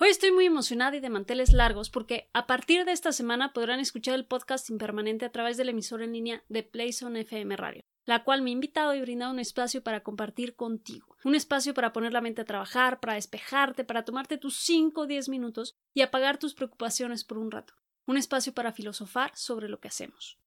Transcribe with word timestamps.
Hoy 0.00 0.10
estoy 0.10 0.30
muy 0.30 0.46
emocionada 0.46 0.96
y 0.96 1.00
de 1.00 1.10
manteles 1.10 1.52
largos 1.52 1.90
porque 1.90 2.30
a 2.32 2.46
partir 2.46 2.84
de 2.84 2.92
esta 2.92 3.10
semana 3.10 3.52
podrán 3.52 3.80
escuchar 3.80 4.14
el 4.14 4.26
podcast 4.26 4.70
impermanente 4.70 5.24
a 5.24 5.32
través 5.32 5.56
del 5.56 5.70
emisor 5.70 6.02
en 6.02 6.12
línea 6.12 6.44
de 6.48 6.62
Playzone 6.62 7.22
FM 7.22 7.56
Radio, 7.56 7.82
la 8.04 8.22
cual 8.22 8.42
me 8.42 8.50
ha 8.50 8.52
invitado 8.52 8.94
y 8.94 9.00
brindado 9.00 9.32
un 9.32 9.40
espacio 9.40 9.82
para 9.82 10.04
compartir 10.04 10.54
contigo. 10.54 11.16
Un 11.24 11.34
espacio 11.34 11.74
para 11.74 11.92
poner 11.92 12.12
la 12.12 12.20
mente 12.20 12.42
a 12.42 12.44
trabajar, 12.44 13.00
para 13.00 13.14
despejarte, 13.14 13.82
para 13.82 14.04
tomarte 14.04 14.38
tus 14.38 14.58
5 14.58 15.00
o 15.00 15.06
10 15.08 15.30
minutos 15.30 15.74
y 15.92 16.02
apagar 16.02 16.38
tus 16.38 16.54
preocupaciones 16.54 17.24
por 17.24 17.38
un 17.38 17.50
rato. 17.50 17.74
Un 18.06 18.18
espacio 18.18 18.54
para 18.54 18.70
filosofar 18.70 19.32
sobre 19.34 19.68
lo 19.68 19.80
que 19.80 19.88
hacemos. 19.88 20.38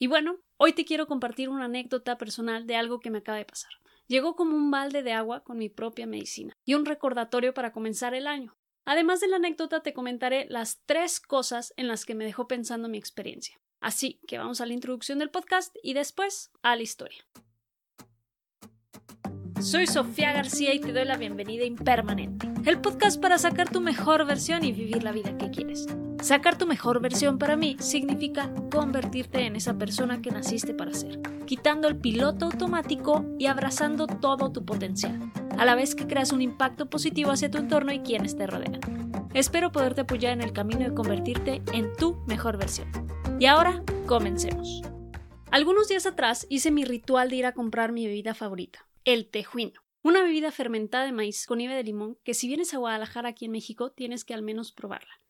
Y 0.00 0.08
bueno, 0.08 0.40
hoy 0.56 0.72
te 0.72 0.84
quiero 0.84 1.06
compartir 1.06 1.50
una 1.50 1.66
anécdota 1.66 2.18
personal 2.18 2.66
de 2.66 2.74
algo 2.74 2.98
que 2.98 3.10
me 3.10 3.18
acaba 3.18 3.38
de 3.38 3.44
pasar. 3.44 3.70
Llegó 4.08 4.34
como 4.34 4.56
un 4.56 4.72
balde 4.72 5.04
de 5.04 5.12
agua 5.12 5.44
con 5.44 5.56
mi 5.56 5.68
propia 5.68 6.08
medicina 6.08 6.52
y 6.64 6.74
un 6.74 6.84
recordatorio 6.84 7.54
para 7.54 7.72
comenzar 7.72 8.14
el 8.14 8.26
año. 8.26 8.57
Además 8.90 9.20
de 9.20 9.28
la 9.28 9.36
anécdota, 9.36 9.82
te 9.82 9.92
comentaré 9.92 10.46
las 10.48 10.80
tres 10.86 11.20
cosas 11.20 11.74
en 11.76 11.88
las 11.88 12.06
que 12.06 12.14
me 12.14 12.24
dejó 12.24 12.48
pensando 12.48 12.88
mi 12.88 12.96
experiencia. 12.96 13.60
Así 13.80 14.18
que 14.26 14.38
vamos 14.38 14.62
a 14.62 14.66
la 14.66 14.72
introducción 14.72 15.18
del 15.18 15.28
podcast 15.28 15.76
y 15.82 15.92
después 15.92 16.50
a 16.62 16.74
la 16.74 16.84
historia. 16.84 17.22
Soy 19.60 19.88
Sofía 19.88 20.32
García 20.32 20.72
y 20.72 20.78
te 20.78 20.92
doy 20.92 21.04
la 21.04 21.16
bienvenida 21.16 21.64
Impermanente, 21.64 22.48
el 22.64 22.80
podcast 22.80 23.20
para 23.20 23.38
sacar 23.38 23.68
tu 23.68 23.80
mejor 23.80 24.24
versión 24.24 24.64
y 24.64 24.70
vivir 24.70 25.02
la 25.02 25.10
vida 25.10 25.36
que 25.36 25.50
quieres. 25.50 25.86
Sacar 26.22 26.56
tu 26.56 26.66
mejor 26.66 27.00
versión 27.00 27.38
para 27.38 27.56
mí 27.56 27.76
significa 27.80 28.52
convertirte 28.70 29.46
en 29.46 29.56
esa 29.56 29.76
persona 29.76 30.22
que 30.22 30.30
naciste 30.30 30.74
para 30.74 30.94
ser, 30.94 31.20
quitando 31.44 31.88
el 31.88 31.96
piloto 31.96 32.44
automático 32.44 33.24
y 33.36 33.46
abrazando 33.46 34.06
todo 34.06 34.52
tu 34.52 34.64
potencial 34.64 35.18
a 35.58 35.64
la 35.64 35.74
vez 35.74 35.96
que 35.96 36.06
creas 36.06 36.30
un 36.30 36.40
impacto 36.40 36.88
positivo 36.88 37.32
hacia 37.32 37.50
tu 37.50 37.58
entorno 37.58 37.92
y 37.92 37.98
quienes 37.98 38.36
te 38.36 38.46
rodean. 38.46 38.78
Espero 39.34 39.72
poderte 39.72 40.02
apoyar 40.02 40.34
en 40.34 40.42
el 40.42 40.52
camino 40.52 40.84
de 40.84 40.94
convertirte 40.94 41.62
en 41.72 41.92
tu 41.96 42.16
mejor 42.28 42.58
versión. 42.58 42.88
Y 43.40 43.46
ahora, 43.46 43.82
comencemos. 44.06 44.82
Algunos 45.50 45.88
días 45.88 46.06
atrás 46.06 46.46
hice 46.48 46.70
mi 46.70 46.84
ritual 46.84 47.30
de 47.30 47.36
ir 47.36 47.46
a 47.46 47.52
comprar 47.52 47.90
mi 47.90 48.06
bebida 48.06 48.34
favorita, 48.34 48.87
el 49.12 49.30
tejuino. 49.30 49.80
Una 50.02 50.22
bebida 50.22 50.52
fermentada 50.52 51.06
de 51.06 51.12
maíz 51.12 51.46
con 51.46 51.56
nieve 51.56 51.74
de 51.74 51.82
limón 51.82 52.18
que 52.24 52.34
si 52.34 52.46
vienes 52.46 52.74
a 52.74 52.76
Guadalajara 52.76 53.30
aquí 53.30 53.46
en 53.46 53.52
México 53.52 53.90
tienes 53.90 54.22
que 54.22 54.34
al 54.34 54.42
menos 54.42 54.70
probarla. 54.70 55.22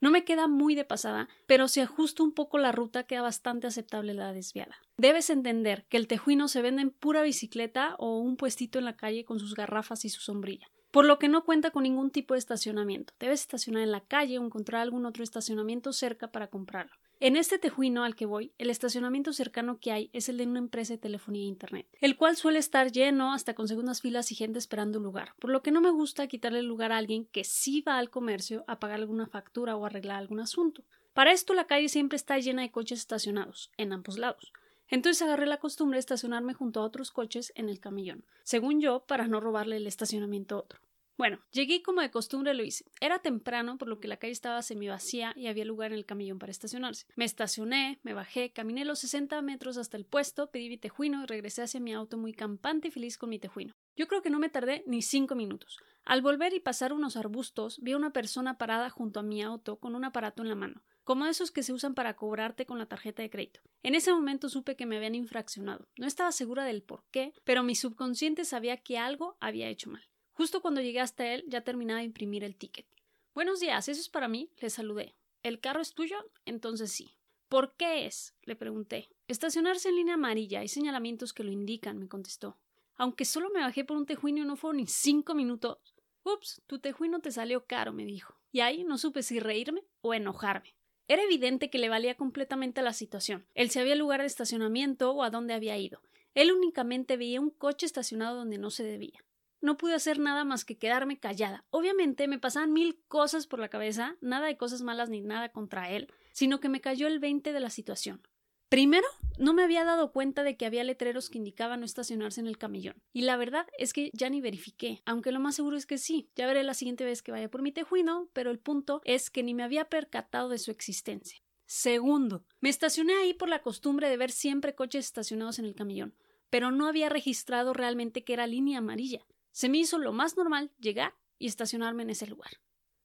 No 0.00 0.12
me 0.12 0.24
queda 0.24 0.46
muy 0.46 0.76
de 0.76 0.84
pasada, 0.84 1.28
pero 1.48 1.66
si 1.66 1.80
ajusto 1.80 2.22
un 2.22 2.32
poco 2.32 2.58
la 2.58 2.70
ruta 2.70 3.08
queda 3.08 3.22
bastante 3.22 3.66
aceptable 3.66 4.14
la 4.14 4.32
desviada. 4.32 4.76
Debes 4.98 5.30
entender 5.30 5.84
que 5.88 5.96
el 5.96 6.06
tejuino 6.06 6.46
se 6.46 6.62
vende 6.62 6.82
en 6.82 6.90
pura 6.90 7.22
bicicleta 7.22 7.96
o 7.98 8.18
un 8.18 8.36
puestito 8.36 8.78
en 8.78 8.84
la 8.84 8.96
calle 8.96 9.24
con 9.24 9.40
sus 9.40 9.56
garrafas 9.56 10.04
y 10.04 10.10
su 10.10 10.20
sombrilla, 10.20 10.68
por 10.92 11.04
lo 11.04 11.18
que 11.18 11.26
no 11.26 11.44
cuenta 11.44 11.72
con 11.72 11.82
ningún 11.82 12.12
tipo 12.12 12.34
de 12.34 12.38
estacionamiento. 12.38 13.14
Debes 13.18 13.40
estacionar 13.40 13.82
en 13.82 13.90
la 13.90 14.06
calle 14.06 14.38
o 14.38 14.44
encontrar 14.44 14.80
algún 14.80 15.06
otro 15.06 15.24
estacionamiento 15.24 15.92
cerca 15.92 16.30
para 16.30 16.50
comprarlo. 16.50 16.94
En 17.24 17.36
este 17.36 17.58
tejuino 17.58 18.04
al 18.04 18.16
que 18.16 18.26
voy, 18.26 18.52
el 18.58 18.68
estacionamiento 18.68 19.32
cercano 19.32 19.78
que 19.80 19.92
hay 19.92 20.10
es 20.12 20.28
el 20.28 20.36
de 20.36 20.44
una 20.44 20.58
empresa 20.58 20.92
de 20.92 20.98
telefonía 20.98 21.44
e 21.44 21.46
internet, 21.46 21.86
el 22.02 22.18
cual 22.18 22.36
suele 22.36 22.58
estar 22.58 22.92
lleno 22.92 23.32
hasta 23.32 23.54
con 23.54 23.66
segundas 23.66 24.02
filas 24.02 24.30
y 24.30 24.34
gente 24.34 24.58
esperando 24.58 25.00
lugar, 25.00 25.32
por 25.38 25.48
lo 25.48 25.62
que 25.62 25.70
no 25.70 25.80
me 25.80 25.88
gusta 25.88 26.26
quitarle 26.26 26.58
el 26.58 26.66
lugar 26.66 26.92
a 26.92 26.98
alguien 26.98 27.24
que 27.24 27.42
sí 27.42 27.80
va 27.80 27.96
al 27.96 28.10
comercio 28.10 28.62
a 28.66 28.78
pagar 28.78 29.00
alguna 29.00 29.26
factura 29.26 29.74
o 29.74 29.86
arreglar 29.86 30.18
algún 30.18 30.38
asunto. 30.38 30.84
Para 31.14 31.32
esto 31.32 31.54
la 31.54 31.66
calle 31.66 31.88
siempre 31.88 32.16
está 32.16 32.38
llena 32.38 32.60
de 32.60 32.70
coches 32.70 32.98
estacionados, 32.98 33.70
en 33.78 33.94
ambos 33.94 34.18
lados. 34.18 34.52
Entonces 34.88 35.22
agarré 35.22 35.46
la 35.46 35.60
costumbre 35.60 35.96
de 35.96 36.00
estacionarme 36.00 36.52
junto 36.52 36.80
a 36.80 36.84
otros 36.84 37.10
coches 37.10 37.54
en 37.54 37.70
el 37.70 37.80
camellón, 37.80 38.26
según 38.42 38.82
yo, 38.82 39.00
para 39.06 39.28
no 39.28 39.40
robarle 39.40 39.78
el 39.78 39.86
estacionamiento 39.86 40.56
a 40.56 40.58
otro. 40.58 40.83
Bueno, 41.16 41.38
llegué 41.52 41.80
como 41.80 42.00
de 42.00 42.10
costumbre 42.10 42.54
lo 42.54 42.64
hice. 42.64 42.84
Era 43.00 43.20
temprano, 43.20 43.78
por 43.78 43.86
lo 43.86 44.00
que 44.00 44.08
la 44.08 44.16
calle 44.16 44.32
estaba 44.32 44.62
semi 44.62 44.88
vacía 44.88 45.32
y 45.36 45.46
había 45.46 45.64
lugar 45.64 45.92
en 45.92 45.98
el 45.98 46.06
camellón 46.06 46.40
para 46.40 46.50
estacionarse. 46.50 47.06
Me 47.14 47.24
estacioné, 47.24 48.00
me 48.02 48.14
bajé, 48.14 48.52
caminé 48.52 48.84
los 48.84 48.98
60 48.98 49.40
metros 49.42 49.76
hasta 49.76 49.96
el 49.96 50.06
puesto, 50.06 50.50
pedí 50.50 50.68
mi 50.68 50.76
tejuino 50.76 51.22
y 51.22 51.26
regresé 51.26 51.62
hacia 51.62 51.78
mi 51.78 51.94
auto 51.94 52.18
muy 52.18 52.32
campante 52.32 52.88
y 52.88 52.90
feliz 52.90 53.16
con 53.16 53.30
mi 53.30 53.38
tejuino. 53.38 53.74
Yo 53.96 54.08
creo 54.08 54.22
que 54.22 54.30
no 54.30 54.40
me 54.40 54.48
tardé 54.48 54.82
ni 54.86 55.02
cinco 55.02 55.36
minutos. 55.36 55.76
Al 56.04 56.20
volver 56.20 56.52
y 56.52 56.60
pasar 56.60 56.92
unos 56.92 57.16
arbustos, 57.16 57.78
vi 57.80 57.92
a 57.92 57.96
una 57.96 58.12
persona 58.12 58.58
parada 58.58 58.90
junto 58.90 59.20
a 59.20 59.22
mi 59.22 59.40
auto 59.40 59.76
con 59.76 59.94
un 59.94 60.04
aparato 60.04 60.42
en 60.42 60.48
la 60.48 60.56
mano, 60.56 60.82
como 61.04 61.26
esos 61.26 61.52
que 61.52 61.62
se 61.62 61.72
usan 61.72 61.94
para 61.94 62.14
cobrarte 62.14 62.66
con 62.66 62.78
la 62.78 62.86
tarjeta 62.86 63.22
de 63.22 63.30
crédito. 63.30 63.60
En 63.84 63.94
ese 63.94 64.12
momento 64.12 64.48
supe 64.48 64.74
que 64.74 64.84
me 64.84 64.96
habían 64.96 65.14
infraccionado. 65.14 65.86
No 65.96 66.06
estaba 66.06 66.32
segura 66.32 66.64
del 66.64 66.82
por 66.82 67.04
qué, 67.12 67.32
pero 67.44 67.62
mi 67.62 67.76
subconsciente 67.76 68.44
sabía 68.44 68.78
que 68.78 68.98
algo 68.98 69.36
había 69.40 69.68
hecho 69.68 69.90
mal. 69.90 70.02
Justo 70.34 70.60
cuando 70.60 70.80
llegué 70.80 70.98
hasta 70.98 71.32
él, 71.32 71.44
ya 71.46 71.60
terminaba 71.60 72.00
de 72.00 72.06
imprimir 72.06 72.42
el 72.42 72.56
ticket. 72.56 72.86
Buenos 73.34 73.60
días, 73.60 73.88
¿eso 73.88 74.00
es 74.00 74.08
para 74.08 74.26
mí? 74.26 74.50
Le 74.58 74.68
saludé. 74.68 75.14
¿El 75.44 75.60
carro 75.60 75.80
es 75.80 75.94
tuyo? 75.94 76.16
Entonces 76.44 76.90
sí. 76.90 77.14
¿Por 77.48 77.76
qué 77.76 78.06
es? 78.06 78.34
le 78.42 78.56
pregunté. 78.56 79.08
Estacionarse 79.28 79.90
en 79.90 79.94
línea 79.94 80.14
amarilla. 80.14 80.60
Hay 80.60 80.68
señalamientos 80.68 81.32
que 81.32 81.44
lo 81.44 81.52
indican, 81.52 81.98
me 81.98 82.08
contestó. 82.08 82.58
Aunque 82.96 83.24
solo 83.24 83.48
me 83.50 83.60
bajé 83.60 83.84
por 83.84 83.96
un 83.96 84.06
tejuino 84.06 84.44
no 84.44 84.56
fueron 84.56 84.78
ni 84.78 84.88
cinco 84.88 85.36
minutos. 85.36 85.78
Ups, 86.24 86.62
tu 86.66 86.80
tejuino 86.80 87.20
te 87.20 87.30
salió 87.30 87.66
caro, 87.66 87.92
me 87.92 88.04
dijo. 88.04 88.36
Y 88.50 88.58
ahí 88.58 88.82
no 88.82 88.98
supe 88.98 89.22
si 89.22 89.38
reírme 89.38 89.84
o 90.00 90.14
enojarme. 90.14 90.74
Era 91.06 91.22
evidente 91.22 91.70
que 91.70 91.78
le 91.78 91.88
valía 91.88 92.16
completamente 92.16 92.82
la 92.82 92.92
situación. 92.92 93.46
Él 93.54 93.70
sabía 93.70 93.92
el 93.92 94.00
lugar 94.00 94.20
de 94.20 94.26
estacionamiento 94.26 95.12
o 95.12 95.22
a 95.22 95.30
dónde 95.30 95.54
había 95.54 95.78
ido. 95.78 96.02
Él 96.34 96.50
únicamente 96.50 97.16
veía 97.16 97.40
un 97.40 97.50
coche 97.50 97.86
estacionado 97.86 98.38
donde 98.38 98.58
no 98.58 98.70
se 98.70 98.82
debía 98.82 99.24
no 99.64 99.78
pude 99.78 99.94
hacer 99.94 100.18
nada 100.18 100.44
más 100.44 100.64
que 100.64 100.76
quedarme 100.76 101.18
callada. 101.18 101.64
Obviamente 101.70 102.28
me 102.28 102.38
pasaban 102.38 102.72
mil 102.72 103.00
cosas 103.08 103.46
por 103.46 103.58
la 103.58 103.70
cabeza, 103.70 104.16
nada 104.20 104.46
de 104.46 104.58
cosas 104.58 104.82
malas 104.82 105.08
ni 105.08 105.22
nada 105.22 105.48
contra 105.48 105.90
él, 105.90 106.12
sino 106.32 106.60
que 106.60 106.68
me 106.68 106.82
cayó 106.82 107.06
el 107.06 107.18
20 107.18 107.52
de 107.52 107.60
la 107.60 107.70
situación. 107.70 108.22
Primero, 108.68 109.06
no 109.38 109.54
me 109.54 109.62
había 109.62 109.84
dado 109.84 110.12
cuenta 110.12 110.42
de 110.42 110.56
que 110.56 110.66
había 110.66 110.84
letreros 110.84 111.30
que 111.30 111.38
indicaban 111.38 111.80
no 111.80 111.86
estacionarse 111.86 112.40
en 112.40 112.46
el 112.46 112.58
camellón. 112.58 113.00
Y 113.12 113.22
la 113.22 113.36
verdad 113.36 113.66
es 113.78 113.92
que 113.92 114.10
ya 114.12 114.28
ni 114.28 114.42
verifiqué, 114.42 115.00
aunque 115.06 115.32
lo 115.32 115.40
más 115.40 115.54
seguro 115.54 115.76
es 115.76 115.86
que 115.86 115.96
sí. 115.96 116.28
Ya 116.36 116.46
veré 116.46 116.62
la 116.62 116.74
siguiente 116.74 117.04
vez 117.04 117.22
que 117.22 117.32
vaya 117.32 117.48
por 117.48 117.62
mi 117.62 117.72
tejuino, 117.72 118.28
pero 118.32 118.50
el 118.50 118.58
punto 118.58 119.00
es 119.04 119.30
que 119.30 119.42
ni 119.42 119.54
me 119.54 119.62
había 119.62 119.86
percatado 119.86 120.50
de 120.50 120.58
su 120.58 120.72
existencia. 120.72 121.40
Segundo, 121.66 122.44
me 122.60 122.68
estacioné 122.68 123.14
ahí 123.14 123.32
por 123.32 123.48
la 123.48 123.62
costumbre 123.62 124.10
de 124.10 124.16
ver 124.18 124.30
siempre 124.30 124.74
coches 124.74 125.06
estacionados 125.06 125.58
en 125.58 125.64
el 125.64 125.74
camellón, 125.74 126.14
pero 126.50 126.70
no 126.70 126.86
había 126.86 127.08
registrado 127.08 127.72
realmente 127.72 128.24
que 128.24 128.34
era 128.34 128.46
línea 128.46 128.78
amarilla. 128.78 129.24
Se 129.54 129.68
me 129.68 129.78
hizo 129.78 129.98
lo 129.98 130.12
más 130.12 130.36
normal 130.36 130.72
llegar 130.80 131.14
y 131.38 131.46
estacionarme 131.46 132.02
en 132.02 132.10
ese 132.10 132.26
lugar. 132.26 132.50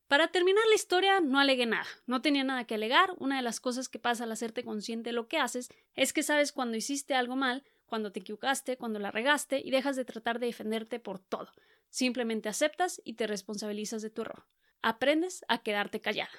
Para 0.07 0.29
terminar 0.29 0.63
la 0.67 0.73
historia, 0.73 1.19
no 1.19 1.39
alegué 1.39 1.67
nada, 1.67 1.85
no 2.07 2.23
tenía 2.23 2.43
nada 2.43 2.65
que 2.65 2.73
alegar. 2.73 3.13
Una 3.19 3.35
de 3.35 3.43
las 3.43 3.59
cosas 3.59 3.87
que 3.87 3.99
pasa 3.99 4.23
al 4.23 4.31
hacerte 4.31 4.63
consciente 4.63 5.09
de 5.09 5.13
lo 5.13 5.27
que 5.27 5.37
haces 5.37 5.69
es 5.93 6.11
que 6.11 6.23
sabes 6.23 6.51
cuando 6.51 6.75
hiciste 6.75 7.13
algo 7.13 7.35
mal, 7.35 7.63
cuando 7.85 8.11
te 8.11 8.21
equivocaste, 8.21 8.77
cuando 8.77 8.97
la 8.97 9.11
regaste 9.11 9.61
y 9.63 9.69
dejas 9.69 9.95
de 9.95 10.05
tratar 10.05 10.39
de 10.39 10.47
defenderte 10.47 10.99
por 10.99 11.19
todo. 11.19 11.51
Simplemente 11.91 12.49
aceptas 12.49 12.99
y 13.05 13.13
te 13.13 13.27
responsabilizas 13.27 14.01
de 14.01 14.09
tu 14.09 14.23
error. 14.23 14.47
Aprendes 14.81 15.45
a 15.49 15.61
quedarte 15.61 16.01
callada. 16.01 16.31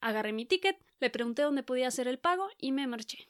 Agarré 0.00 0.32
mi 0.32 0.46
ticket, 0.46 0.78
le 1.00 1.10
pregunté 1.10 1.42
dónde 1.42 1.64
podía 1.64 1.88
hacer 1.88 2.06
el 2.06 2.20
pago 2.20 2.48
y 2.58 2.70
me 2.70 2.86
marché. 2.86 3.28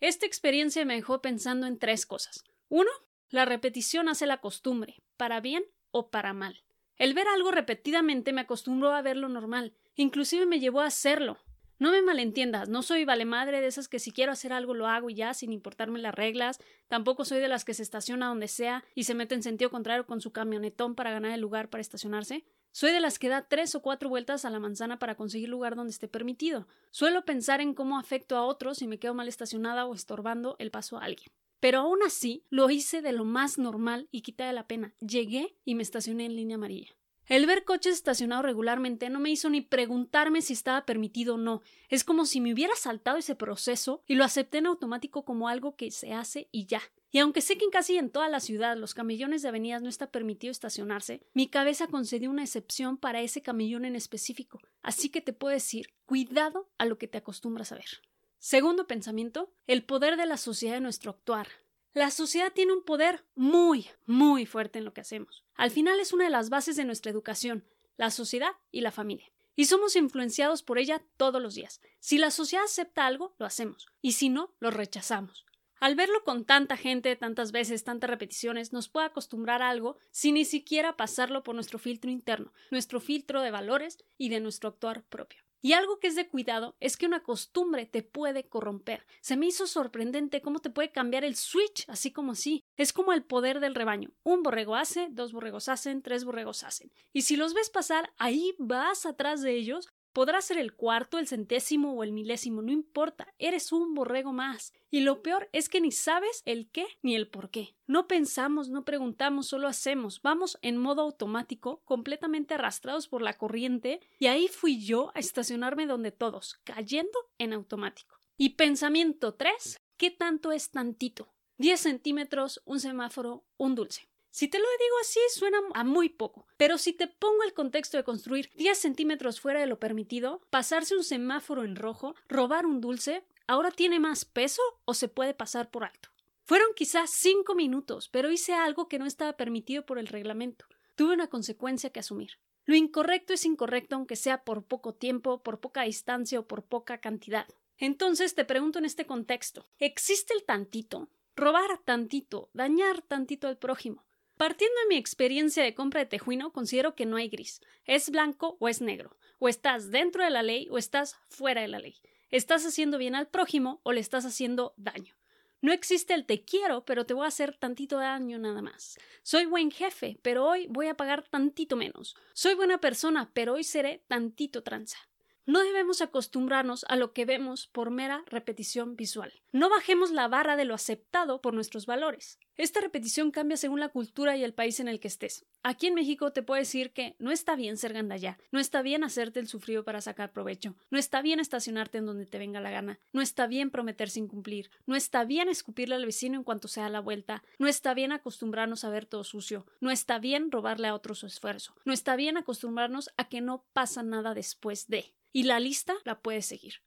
Esta 0.00 0.24
experiencia 0.24 0.86
me 0.86 0.94
dejó 0.94 1.20
pensando 1.20 1.66
en 1.66 1.78
tres 1.78 2.06
cosas. 2.06 2.44
Uno, 2.70 2.90
la 3.28 3.44
repetición 3.44 4.08
hace 4.08 4.24
la 4.24 4.40
costumbre, 4.40 5.02
para 5.16 5.40
bien 5.40 5.64
o 5.90 6.10
para 6.10 6.32
mal. 6.32 6.62
El 6.96 7.14
ver 7.14 7.28
algo 7.28 7.50
repetidamente 7.50 8.32
me 8.32 8.40
acostumbró 8.40 8.92
a 8.92 9.02
verlo 9.02 9.28
normal, 9.28 9.74
inclusive 9.96 10.46
me 10.46 10.60
llevó 10.60 10.80
a 10.80 10.86
hacerlo. 10.86 11.38
No 11.78 11.90
me 11.90 12.00
malentiendas, 12.00 12.70
no 12.70 12.82
soy 12.82 13.04
vale 13.04 13.26
madre 13.26 13.60
de 13.60 13.66
esas 13.66 13.86
que 13.86 13.98
si 13.98 14.10
quiero 14.10 14.32
hacer 14.32 14.50
algo 14.54 14.72
lo 14.72 14.86
hago 14.86 15.10
y 15.10 15.14
ya, 15.14 15.34
sin 15.34 15.52
importarme 15.52 15.98
las 15.98 16.14
reglas, 16.14 16.58
tampoco 16.88 17.26
soy 17.26 17.38
de 17.38 17.48
las 17.48 17.66
que 17.66 17.74
se 17.74 17.82
estaciona 17.82 18.28
donde 18.28 18.48
sea 18.48 18.82
y 18.94 19.04
se 19.04 19.14
mete 19.14 19.34
en 19.34 19.42
sentido 19.42 19.70
contrario 19.70 20.06
con 20.06 20.22
su 20.22 20.32
camionetón 20.32 20.94
para 20.94 21.10
ganar 21.10 21.32
el 21.32 21.40
lugar 21.42 21.68
para 21.68 21.82
estacionarse. 21.82 22.46
Soy 22.72 22.92
de 22.92 23.00
las 23.00 23.18
que 23.18 23.28
da 23.28 23.42
tres 23.42 23.74
o 23.74 23.82
cuatro 23.82 24.08
vueltas 24.08 24.46
a 24.46 24.50
la 24.50 24.58
manzana 24.58 24.98
para 24.98 25.16
conseguir 25.16 25.50
lugar 25.50 25.76
donde 25.76 25.90
esté 25.90 26.08
permitido. 26.08 26.66
Suelo 26.90 27.26
pensar 27.26 27.60
en 27.60 27.74
cómo 27.74 27.98
afecto 27.98 28.36
a 28.36 28.44
otros 28.44 28.78
si 28.78 28.86
me 28.86 28.98
quedo 28.98 29.12
mal 29.12 29.28
estacionada 29.28 29.84
o 29.84 29.94
estorbando 29.94 30.56
el 30.58 30.70
paso 30.70 30.96
a 30.96 31.04
alguien. 31.04 31.30
Pero 31.60 31.80
aún 31.80 32.02
así 32.04 32.44
lo 32.50 32.70
hice 32.70 33.02
de 33.02 33.12
lo 33.12 33.24
más 33.24 33.58
normal 33.58 34.08
y 34.10 34.22
quita 34.22 34.46
de 34.46 34.52
la 34.52 34.66
pena. 34.66 34.94
Llegué 35.00 35.56
y 35.64 35.74
me 35.74 35.82
estacioné 35.82 36.26
en 36.26 36.36
línea 36.36 36.56
amarilla. 36.56 36.96
El 37.28 37.46
ver 37.46 37.64
coches 37.64 37.94
estacionados 37.94 38.44
regularmente 38.44 39.10
no 39.10 39.18
me 39.18 39.30
hizo 39.30 39.50
ni 39.50 39.60
preguntarme 39.60 40.42
si 40.42 40.52
estaba 40.52 40.86
permitido 40.86 41.34
o 41.34 41.38
no. 41.38 41.60
Es 41.88 42.04
como 42.04 42.24
si 42.24 42.40
me 42.40 42.52
hubiera 42.52 42.76
saltado 42.76 43.16
ese 43.18 43.34
proceso 43.34 44.04
y 44.06 44.14
lo 44.14 44.22
acepté 44.22 44.58
en 44.58 44.66
automático 44.66 45.24
como 45.24 45.48
algo 45.48 45.74
que 45.74 45.90
se 45.90 46.12
hace 46.12 46.48
y 46.52 46.66
ya. 46.66 46.80
Y 47.10 47.18
aunque 47.18 47.40
sé 47.40 47.58
que 47.58 47.64
en 47.64 47.70
casi 47.70 47.96
en 47.96 48.10
toda 48.10 48.28
la 48.28 48.38
ciudad 48.38 48.76
los 48.76 48.94
camellones 48.94 49.42
de 49.42 49.48
avenidas 49.48 49.82
no 49.82 49.88
está 49.88 50.12
permitido 50.12 50.52
estacionarse, 50.52 51.22
mi 51.34 51.48
cabeza 51.48 51.88
concedió 51.88 52.30
una 52.30 52.44
excepción 52.44 52.96
para 52.96 53.20
ese 53.22 53.42
camellón 53.42 53.84
en 53.84 53.96
específico. 53.96 54.60
Así 54.82 55.08
que 55.08 55.20
te 55.20 55.32
puedo 55.32 55.52
decir, 55.52 55.88
cuidado 56.04 56.68
a 56.78 56.84
lo 56.84 56.96
que 56.96 57.08
te 57.08 57.18
acostumbras 57.18 57.72
a 57.72 57.76
ver. 57.76 57.88
Segundo 58.38 58.86
pensamiento, 58.86 59.52
el 59.66 59.84
poder 59.84 60.16
de 60.16 60.26
la 60.26 60.36
sociedad 60.36 60.74
de 60.74 60.80
nuestro 60.80 61.10
actuar. 61.10 61.48
La 61.94 62.10
sociedad 62.10 62.52
tiene 62.52 62.74
un 62.74 62.84
poder 62.84 63.24
muy, 63.34 63.88
muy 64.04 64.46
fuerte 64.46 64.78
en 64.78 64.84
lo 64.84 64.92
que 64.92 65.00
hacemos. 65.00 65.44
Al 65.54 65.70
final 65.70 65.98
es 65.98 66.12
una 66.12 66.24
de 66.24 66.30
las 66.30 66.50
bases 66.50 66.76
de 66.76 66.84
nuestra 66.84 67.10
educación, 67.10 67.64
la 67.96 68.10
sociedad 68.10 68.52
y 68.70 68.82
la 68.82 68.92
familia. 68.92 69.32
y 69.58 69.64
somos 69.64 69.96
influenciados 69.96 70.62
por 70.62 70.78
ella 70.78 71.02
todos 71.16 71.40
los 71.40 71.54
días. 71.54 71.80
Si 71.98 72.18
la 72.18 72.30
sociedad 72.30 72.66
acepta 72.66 73.06
algo, 73.06 73.34
lo 73.38 73.46
hacemos, 73.46 73.86
y 74.02 74.12
si 74.12 74.28
no, 74.28 74.54
lo 74.60 74.70
rechazamos. 74.70 75.46
Al 75.80 75.94
verlo 75.94 76.24
con 76.24 76.44
tanta 76.44 76.76
gente, 76.76 77.16
tantas 77.16 77.52
veces, 77.52 77.82
tantas 77.82 78.10
repeticiones, 78.10 78.72
nos 78.72 78.88
puede 78.90 79.06
acostumbrar 79.06 79.62
a 79.62 79.70
algo 79.70 79.96
sin 80.10 80.34
ni 80.34 80.44
siquiera 80.44 80.96
pasarlo 80.96 81.42
por 81.42 81.54
nuestro 81.54 81.78
filtro 81.78 82.10
interno, 82.10 82.52
nuestro 82.70 83.00
filtro 83.00 83.40
de 83.40 83.50
valores 83.50 83.98
y 84.18 84.28
de 84.28 84.40
nuestro 84.40 84.68
actuar 84.68 85.04
propio. 85.04 85.45
Y 85.66 85.72
algo 85.72 85.98
que 85.98 86.06
es 86.06 86.14
de 86.14 86.28
cuidado 86.28 86.76
es 86.78 86.96
que 86.96 87.06
una 87.06 87.24
costumbre 87.24 87.86
te 87.86 88.04
puede 88.04 88.48
corromper. 88.48 89.04
Se 89.20 89.36
me 89.36 89.46
hizo 89.46 89.66
sorprendente 89.66 90.40
cómo 90.40 90.60
te 90.60 90.70
puede 90.70 90.92
cambiar 90.92 91.24
el 91.24 91.34
switch, 91.34 91.84
así 91.88 92.12
como 92.12 92.30
así. 92.30 92.62
Es 92.76 92.92
como 92.92 93.12
el 93.12 93.24
poder 93.24 93.58
del 93.58 93.74
rebaño. 93.74 94.14
Un 94.22 94.44
borrego 94.44 94.76
hace, 94.76 95.08
dos 95.10 95.32
borregos 95.32 95.68
hacen, 95.68 96.02
tres 96.02 96.24
borregos 96.24 96.62
hacen. 96.62 96.92
Y 97.12 97.22
si 97.22 97.34
los 97.34 97.52
ves 97.52 97.68
pasar, 97.68 98.12
ahí 98.16 98.54
vas 98.58 99.06
atrás 99.06 99.42
de 99.42 99.56
ellos 99.56 99.88
Podrá 100.16 100.40
ser 100.40 100.56
el 100.56 100.72
cuarto, 100.72 101.18
el 101.18 101.28
centésimo 101.28 101.92
o 101.92 102.02
el 102.02 102.10
milésimo, 102.10 102.62
no 102.62 102.72
importa, 102.72 103.34
eres 103.38 103.70
un 103.70 103.92
borrego 103.92 104.32
más. 104.32 104.72
Y 104.90 105.00
lo 105.00 105.20
peor 105.20 105.50
es 105.52 105.68
que 105.68 105.78
ni 105.78 105.92
sabes 105.92 106.42
el 106.46 106.70
qué 106.70 106.86
ni 107.02 107.14
el 107.14 107.28
por 107.28 107.50
qué. 107.50 107.76
No 107.86 108.08
pensamos, 108.08 108.70
no 108.70 108.86
preguntamos, 108.86 109.46
solo 109.46 109.68
hacemos. 109.68 110.22
Vamos 110.22 110.56
en 110.62 110.78
modo 110.78 111.02
automático, 111.02 111.82
completamente 111.84 112.54
arrastrados 112.54 113.08
por 113.08 113.20
la 113.20 113.34
corriente, 113.34 114.00
y 114.18 114.28
ahí 114.28 114.48
fui 114.48 114.82
yo 114.82 115.12
a 115.14 115.18
estacionarme 115.18 115.84
donde 115.84 116.12
todos, 116.12 116.60
cayendo 116.64 117.18
en 117.36 117.52
automático. 117.52 118.18
Y 118.38 118.54
pensamiento 118.54 119.34
3. 119.34 119.82
¿Qué 119.98 120.10
tanto 120.10 120.50
es 120.50 120.70
tantito? 120.70 121.28
10 121.58 121.78
centímetros, 121.78 122.62
un 122.64 122.80
semáforo, 122.80 123.44
un 123.58 123.74
dulce. 123.74 124.08
Si 124.36 124.48
te 124.48 124.58
lo 124.58 124.66
digo 124.66 124.96
así, 125.00 125.18
suena 125.30 125.56
a 125.72 125.82
muy 125.82 126.10
poco, 126.10 126.46
pero 126.58 126.76
si 126.76 126.92
te 126.92 127.06
pongo 127.06 127.42
el 127.42 127.54
contexto 127.54 127.96
de 127.96 128.04
construir 128.04 128.50
10 128.56 128.76
centímetros 128.76 129.40
fuera 129.40 129.60
de 129.60 129.66
lo 129.66 129.80
permitido, 129.80 130.42
pasarse 130.50 130.94
un 130.94 131.04
semáforo 131.04 131.64
en 131.64 131.74
rojo, 131.74 132.14
robar 132.28 132.66
un 132.66 132.82
dulce, 132.82 133.24
¿ahora 133.46 133.70
tiene 133.70 133.98
más 133.98 134.26
peso 134.26 134.60
o 134.84 134.92
se 134.92 135.08
puede 135.08 135.32
pasar 135.32 135.70
por 135.70 135.84
alto? 135.84 136.10
Fueron 136.44 136.68
quizás 136.76 137.08
5 137.12 137.54
minutos, 137.54 138.10
pero 138.10 138.30
hice 138.30 138.52
algo 138.52 138.88
que 138.88 138.98
no 138.98 139.06
estaba 139.06 139.38
permitido 139.38 139.86
por 139.86 139.98
el 139.98 140.06
reglamento. 140.06 140.66
Tuve 140.96 141.14
una 141.14 141.28
consecuencia 141.28 141.88
que 141.88 142.00
asumir. 142.00 142.32
Lo 142.66 142.76
incorrecto 142.76 143.32
es 143.32 143.46
incorrecto 143.46 143.96
aunque 143.96 144.16
sea 144.16 144.44
por 144.44 144.64
poco 144.64 144.92
tiempo, 144.92 145.42
por 145.42 145.60
poca 145.60 145.84
distancia 145.84 146.40
o 146.40 146.46
por 146.46 146.62
poca 146.62 146.98
cantidad. 146.98 147.46
Entonces 147.78 148.34
te 148.34 148.44
pregunto 148.44 148.80
en 148.80 148.84
este 148.84 149.06
contexto, 149.06 149.66
¿existe 149.78 150.34
el 150.34 150.44
tantito? 150.44 151.08
Robar 151.36 151.78
tantito, 151.86 152.50
dañar 152.52 153.00
tantito 153.00 153.48
al 153.48 153.56
prójimo. 153.56 154.05
Partiendo 154.36 154.74
de 154.82 154.88
mi 154.88 154.96
experiencia 154.96 155.62
de 155.62 155.74
compra 155.74 156.00
de 156.00 156.06
tejuino, 156.06 156.52
considero 156.52 156.94
que 156.94 157.06
no 157.06 157.16
hay 157.16 157.28
gris. 157.28 157.62
Es 157.86 158.10
blanco 158.10 158.56
o 158.60 158.68
es 158.68 158.82
negro. 158.82 159.16
O 159.38 159.48
estás 159.48 159.90
dentro 159.90 160.22
de 160.22 160.30
la 160.30 160.42
ley 160.42 160.68
o 160.70 160.76
estás 160.76 161.16
fuera 161.28 161.62
de 161.62 161.68
la 161.68 161.78
ley. 161.78 161.96
Estás 162.30 162.66
haciendo 162.66 162.98
bien 162.98 163.14
al 163.14 163.28
prójimo 163.28 163.80
o 163.82 163.92
le 163.92 164.00
estás 164.00 164.26
haciendo 164.26 164.74
daño. 164.76 165.14
No 165.62 165.72
existe 165.72 166.12
el 166.12 166.26
te 166.26 166.44
quiero, 166.44 166.84
pero 166.84 167.06
te 167.06 167.14
voy 167.14 167.24
a 167.24 167.28
hacer 167.28 167.56
tantito 167.56 167.96
daño 167.96 168.38
nada 168.38 168.60
más. 168.60 168.98
Soy 169.22 169.46
buen 169.46 169.70
jefe, 169.70 170.18
pero 170.20 170.44
hoy 170.44 170.66
voy 170.68 170.88
a 170.88 170.96
pagar 170.96 171.26
tantito 171.28 171.76
menos. 171.76 172.14
Soy 172.34 172.54
buena 172.54 172.78
persona, 172.78 173.30
pero 173.32 173.54
hoy 173.54 173.64
seré 173.64 174.04
tantito 174.06 174.62
tranza. 174.62 174.98
No 175.46 175.62
debemos 175.62 176.00
acostumbrarnos 176.02 176.84
a 176.88 176.96
lo 176.96 177.12
que 177.12 177.24
vemos 177.24 177.68
por 177.68 177.90
mera 177.90 178.24
repetición 178.26 178.96
visual. 178.96 179.32
No 179.52 179.70
bajemos 179.70 180.10
la 180.10 180.26
barra 180.26 180.56
de 180.56 180.64
lo 180.64 180.74
aceptado 180.74 181.40
por 181.40 181.54
nuestros 181.54 181.86
valores. 181.86 182.40
Esta 182.56 182.80
repetición 182.80 183.30
cambia 183.30 183.56
según 183.56 183.80
la 183.80 183.90
cultura 183.90 184.36
y 184.36 184.42
el 184.42 184.54
país 184.54 184.80
en 184.80 184.88
el 184.88 184.98
que 184.98 185.08
estés. 185.08 185.44
Aquí 185.62 185.88
en 185.88 185.94
México 185.94 186.32
te 186.32 186.42
puedo 186.42 186.58
decir 186.58 186.92
que 186.92 187.14
no 187.18 187.30
está 187.30 187.54
bien 187.54 187.76
ser 187.76 187.92
gandallá, 187.92 188.38
no 188.50 188.58
está 188.58 188.82
bien 188.82 189.04
hacerte 189.04 189.40
el 189.40 189.46
sufrido 189.46 189.84
para 189.84 190.00
sacar 190.00 190.32
provecho, 190.32 190.74
no 190.90 190.98
está 190.98 191.22
bien 191.22 191.38
estacionarte 191.38 191.98
en 191.98 192.06
donde 192.06 192.24
te 192.24 192.38
venga 192.38 192.60
la 192.60 192.70
gana, 192.70 192.98
no 193.12 193.20
está 193.20 193.46
bien 193.46 193.70
prometer 193.70 194.08
sin 194.08 194.26
cumplir, 194.26 194.70
no 194.86 194.96
está 194.96 195.24
bien 195.24 195.48
escupirle 195.48 195.96
al 195.96 196.06
vecino 196.06 196.36
en 196.36 196.44
cuanto 196.44 196.66
sea 196.66 196.88
la 196.88 197.00
vuelta, 197.00 197.42
no 197.58 197.66
está 197.66 197.94
bien 197.94 198.12
acostumbrarnos 198.12 198.84
a 198.84 198.90
ver 198.90 199.06
todo 199.06 199.24
sucio, 199.24 199.66
no 199.80 199.90
está 199.90 200.18
bien 200.18 200.50
robarle 200.50 200.88
a 200.88 200.94
otro 200.94 201.14
su 201.14 201.26
esfuerzo, 201.26 201.74
no 201.84 201.92
está 201.92 202.16
bien 202.16 202.36
acostumbrarnos 202.36 203.10
a 203.16 203.28
que 203.28 203.40
no 203.40 203.64
pasa 203.72 204.02
nada 204.02 204.34
después 204.34 204.86
de 204.86 205.15
y 205.32 205.44
la 205.44 205.60
lista 205.60 205.94
la 206.04 206.20
puedes 206.20 206.46
seguir. 206.46 206.82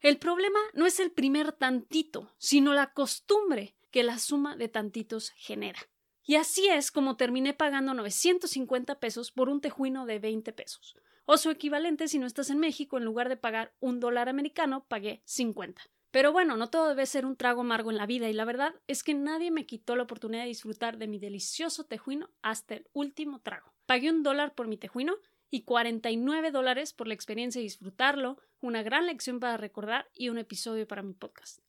El 0.00 0.18
problema 0.18 0.58
no 0.74 0.86
es 0.86 1.00
el 1.00 1.10
primer 1.10 1.52
tantito, 1.52 2.34
sino 2.38 2.74
la 2.74 2.92
costumbre 2.92 3.74
que 3.90 4.02
la 4.02 4.18
suma 4.18 4.56
de 4.56 4.68
tantitos 4.68 5.30
genera. 5.36 5.80
Y 6.22 6.36
así 6.36 6.68
es 6.68 6.90
como 6.90 7.16
terminé 7.16 7.54
pagando 7.54 7.94
950 7.94 8.98
pesos 8.98 9.30
por 9.30 9.48
un 9.48 9.60
tejuino 9.60 10.06
de 10.06 10.18
20 10.18 10.52
pesos. 10.52 10.96
O 11.26 11.36
su 11.36 11.50
equivalente 11.50 12.08
si 12.08 12.18
no 12.18 12.26
estás 12.26 12.50
en 12.50 12.58
México, 12.58 12.98
en 12.98 13.04
lugar 13.04 13.28
de 13.28 13.36
pagar 13.36 13.74
un 13.80 14.00
dólar 14.00 14.28
americano, 14.28 14.84
pagué 14.88 15.22
50. 15.24 15.82
Pero 16.10 16.32
bueno, 16.32 16.56
no 16.56 16.70
todo 16.70 16.90
debe 16.90 17.06
ser 17.06 17.26
un 17.26 17.36
trago 17.36 17.62
amargo 17.62 17.90
en 17.90 17.96
la 17.96 18.06
vida 18.06 18.28
y 18.28 18.34
la 18.34 18.44
verdad 18.44 18.74
es 18.86 19.02
que 19.02 19.14
nadie 19.14 19.50
me 19.50 19.66
quitó 19.66 19.96
la 19.96 20.04
oportunidad 20.04 20.42
de 20.42 20.48
disfrutar 20.48 20.96
de 20.96 21.08
mi 21.08 21.18
delicioso 21.18 21.84
tejuino 21.84 22.30
hasta 22.40 22.74
el 22.74 22.86
último 22.92 23.40
trago. 23.40 23.74
Pagué 23.86 24.10
un 24.10 24.22
dólar 24.22 24.54
por 24.54 24.68
mi 24.68 24.76
tejuino 24.76 25.16
y 25.54 25.62
49 25.62 26.50
dólares 26.50 26.92
por 26.92 27.06
la 27.06 27.14
experiencia 27.14 27.60
de 27.60 27.62
disfrutarlo, 27.62 28.38
una 28.60 28.82
gran 28.82 29.06
lección 29.06 29.38
para 29.38 29.56
recordar 29.56 30.10
y 30.12 30.28
un 30.28 30.38
episodio 30.38 30.88
para 30.88 31.04
mi 31.04 31.12
podcast. 31.12 31.60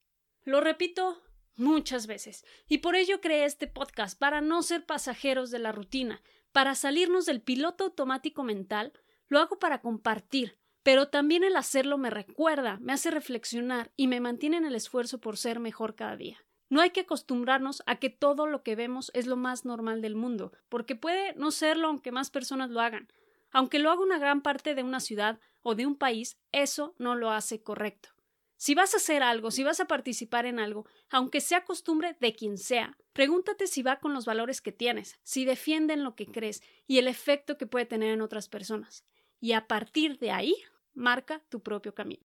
Lo 0.43 0.59
repito 0.59 1.21
muchas 1.55 2.07
veces, 2.07 2.43
y 2.67 2.79
por 2.79 2.95
ello 2.95 3.21
creé 3.21 3.45
este 3.45 3.67
podcast, 3.67 4.17
para 4.17 4.41
no 4.41 4.63
ser 4.63 4.87
pasajeros 4.87 5.51
de 5.51 5.59
la 5.59 5.71
rutina, 5.71 6.23
para 6.51 6.73
salirnos 6.73 7.27
del 7.27 7.43
piloto 7.43 7.83
automático 7.83 8.41
mental, 8.43 8.91
lo 9.27 9.37
hago 9.37 9.59
para 9.59 9.81
compartir, 9.81 10.57
pero 10.81 11.09
también 11.09 11.43
el 11.43 11.55
hacerlo 11.55 11.99
me 11.99 12.09
recuerda, 12.09 12.79
me 12.81 12.91
hace 12.91 13.11
reflexionar 13.11 13.91
y 13.95 14.07
me 14.07 14.19
mantiene 14.19 14.57
en 14.57 14.65
el 14.65 14.73
esfuerzo 14.73 15.19
por 15.19 15.37
ser 15.37 15.59
mejor 15.59 15.93
cada 15.93 16.17
día. 16.17 16.43
No 16.69 16.81
hay 16.81 16.89
que 16.89 17.01
acostumbrarnos 17.01 17.83
a 17.85 17.97
que 17.97 18.09
todo 18.09 18.47
lo 18.47 18.63
que 18.63 18.75
vemos 18.75 19.11
es 19.13 19.27
lo 19.27 19.37
más 19.37 19.63
normal 19.63 20.01
del 20.01 20.15
mundo, 20.15 20.53
porque 20.69 20.95
puede 20.95 21.35
no 21.35 21.51
serlo 21.51 21.87
aunque 21.87 22.11
más 22.11 22.31
personas 22.31 22.71
lo 22.71 22.81
hagan. 22.81 23.09
Aunque 23.55 23.79
lo 23.79 23.89
haga 23.89 24.01
una 24.01 24.19
gran 24.19 24.41
parte 24.41 24.75
de 24.75 24.83
una 24.83 24.99
ciudad 24.99 25.39
o 25.61 25.75
de 25.75 25.85
un 25.85 25.95
país, 25.95 26.37
eso 26.51 26.93
no 26.97 27.15
lo 27.15 27.31
hace 27.31 27.63
correcto. 27.63 28.09
Si 28.57 28.75
vas 28.75 28.93
a 28.93 28.97
hacer 28.97 29.23
algo, 29.23 29.49
si 29.49 29.63
vas 29.63 29.79
a 29.79 29.85
participar 29.85 30.45
en 30.45 30.59
algo, 30.59 30.85
aunque 31.09 31.39
sea 31.39 31.63
costumbre 31.63 32.17
de 32.19 32.35
quien 32.35 32.57
sea, 32.57 32.97
pregúntate 33.13 33.67
si 33.67 33.81
va 33.81 34.01
con 34.01 34.13
los 34.13 34.25
valores 34.25 34.59
que 34.59 34.73
tienes, 34.73 35.17
si 35.23 35.45
defienden 35.45 36.03
lo 36.03 36.17
que 36.17 36.25
crees 36.25 36.63
y 36.85 36.97
el 36.97 37.07
efecto 37.07 37.57
que 37.57 37.65
puede 37.65 37.85
tener 37.85 38.11
en 38.11 38.21
otras 38.21 38.49
personas. 38.49 39.05
Y 39.39 39.53
a 39.53 39.67
partir 39.67 40.19
de 40.19 40.31
ahí, 40.31 40.53
marca 40.93 41.41
tu 41.47 41.63
propio 41.63 41.95
camino. 41.95 42.25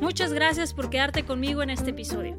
Muchas 0.00 0.32
gracias 0.32 0.72
por 0.72 0.88
quedarte 0.88 1.26
conmigo 1.26 1.62
en 1.62 1.68
este 1.68 1.90
episodio. 1.90 2.38